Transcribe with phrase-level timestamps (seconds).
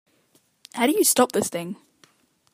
[0.73, 1.75] How do you stop this thing?